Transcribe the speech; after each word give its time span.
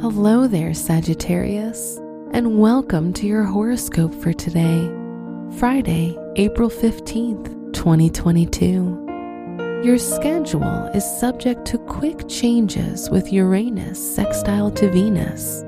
Hello 0.00 0.48
there, 0.48 0.74
Sagittarius, 0.74 1.98
and 2.32 2.58
welcome 2.58 3.12
to 3.12 3.24
your 3.24 3.44
horoscope 3.44 4.12
for 4.12 4.32
today, 4.32 4.90
Friday, 5.60 6.18
April 6.34 6.68
15th, 6.68 7.72
2022. 7.72 9.80
Your 9.84 9.98
schedule 9.98 10.90
is 10.92 11.04
subject 11.20 11.64
to 11.66 11.78
quick 11.78 12.28
changes 12.28 13.08
with 13.08 13.32
Uranus 13.32 14.16
sextile 14.16 14.72
to 14.72 14.90
Venus. 14.90 15.62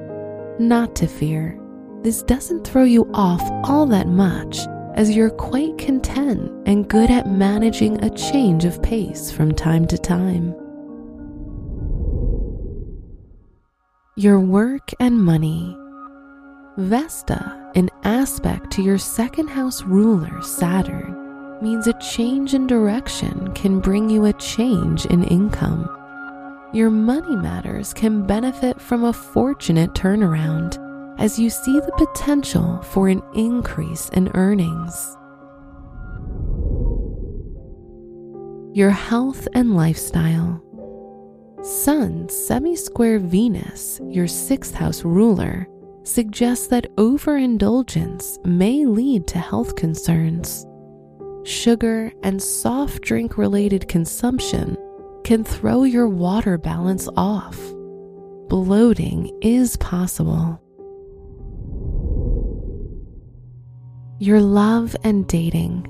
Not 0.59 0.97
to 0.97 1.07
fear, 1.07 1.57
this 2.03 2.25
doesn't 2.25 2.67
throw 2.67 2.83
you 2.83 3.09
off 3.15 3.49
all 3.63 3.87
that 3.87 4.09
much 4.09 4.59
as 4.95 5.15
you're 5.15 5.31
quite 5.31 5.79
content 5.79 6.51
and 6.67 6.89
good 6.89 7.11
at 7.11 7.31
managing 7.31 8.03
a 8.05 8.11
change 8.11 8.65
of 8.65 8.83
pace 8.83 9.31
from 9.31 9.55
time 9.55 9.87
to 9.87 9.99
time. 9.99 10.55
your 14.19 14.41
work 14.41 14.91
and 14.99 15.17
money. 15.17 15.79
Vesta, 16.77 17.71
an 17.77 17.89
aspect 18.03 18.69
to 18.73 18.83
your 18.83 18.99
second 18.99 19.47
house 19.47 19.85
ruler, 19.85 20.43
Saturn, 20.43 21.15
means 21.63 21.87
a 21.87 21.93
change 22.01 22.53
in 22.53 22.67
direction 22.67 23.55
can 23.55 23.79
bring 23.79 24.11
you 24.11 24.25
a 24.25 24.33
change 24.33 25.07
in 25.07 25.23
income. 25.23 25.89
Your 26.73 26.91
money 26.91 27.37
matters 27.37 27.95
can 27.95 28.27
benefit 28.27 28.81
from 28.81 29.05
a 29.05 29.13
fortunate 29.13 29.93
turnaround 29.93 30.88
as 31.19 31.39
you 31.39 31.51
see 31.51 31.81
the 31.81 31.93
potential 31.99 32.81
for 32.83 33.09
an 33.09 33.23
increase 33.35 34.09
in 34.11 34.31
earnings. 34.35 35.17
Your 38.73 38.91
health 38.91 39.49
and 39.55 39.75
lifestyle. 39.75 40.63
Sun 41.63 42.29
semi 42.29 42.77
square 42.77 43.19
Venus, 43.19 44.01
your 44.05 44.29
sixth 44.29 44.75
house 44.75 45.05
ruler, 45.05 45.67
suggests 46.05 46.69
that 46.69 46.87
overindulgence 46.97 48.39
may 48.45 48.87
lead 48.87 49.27
to 49.27 49.39
health 49.39 49.75
concerns. 49.75 50.65
Sugar 51.43 52.13
and 52.23 52.41
soft 52.41 53.03
drink 53.03 53.37
related 53.37 53.89
consumption 53.89 54.77
can 55.25 55.43
throw 55.43 55.83
your 55.83 56.09
water 56.09 56.57
balance 56.57 57.09
off. 57.17 57.59
Bloating 58.49 59.37
is 59.43 59.77
possible. 59.79 60.63
Your 64.21 64.41
love 64.41 64.97
and 65.05 65.29
dating. 65.29 65.87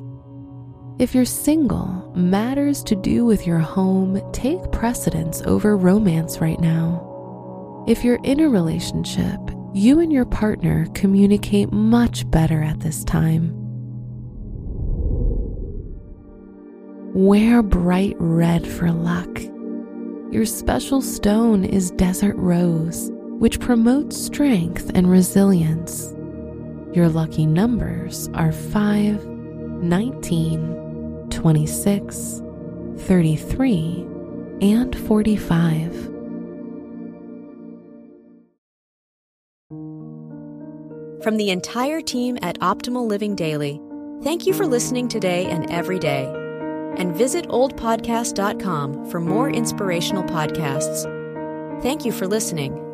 If 0.99 1.15
you're 1.15 1.25
single, 1.25 2.13
matters 2.15 2.83
to 2.83 2.95
do 2.95 3.25
with 3.25 3.47
your 3.47 3.59
home 3.59 4.21
take 4.33 4.71
precedence 4.71 5.41
over 5.47 5.79
romance 5.79 6.39
right 6.39 6.61
now. 6.61 7.85
If 7.89 8.05
you're 8.05 8.21
in 8.25 8.41
a 8.41 8.51
relationship, 8.51 9.41
you 9.73 10.01
and 10.01 10.13
your 10.13 10.27
partner 10.27 10.87
communicate 10.93 11.73
much 11.73 12.31
better 12.31 12.63
at 12.63 12.81
this 12.81 13.03
time. 13.03 13.55
Wear 17.15 17.63
bright 17.63 18.17
red 18.19 18.67
for 18.67 18.93
luck. 18.93 19.41
Your 20.31 20.45
special 20.45 21.01
stone 21.01 21.65
is 21.65 21.93
desert 21.93 22.37
rose, 22.37 23.11
which 23.39 23.59
promotes 23.59 24.23
strength 24.23 24.91
and 24.95 25.11
resilience. 25.11 26.15
Your 26.93 27.09
lucky 27.09 27.47
numbers 27.47 28.29
are 28.35 28.53
5, 28.53 29.27
19, 29.27 31.29
26, 31.31 32.43
33, 32.97 34.07
and 34.61 34.99
45. 34.99 36.05
From 41.23 41.37
the 41.37 41.51
entire 41.51 42.01
team 42.01 42.39
at 42.43 42.59
Optimal 42.61 43.07
Living 43.07 43.35
Daily, 43.35 43.81
thank 44.23 44.47
you 44.47 44.55
for 44.55 44.67
listening 44.67 45.09
today 45.09 45.47
and 45.47 45.71
every 45.71 45.99
day. 45.99 46.33
And 46.97 47.15
visit 47.15 47.47
oldpodcast.com 47.49 49.11
for 49.11 49.21
more 49.21 49.51
inspirational 49.51 50.25
podcasts. 50.25 51.05
Thank 51.83 52.05
you 52.05 52.13
for 52.13 52.27
listening. 52.27 52.88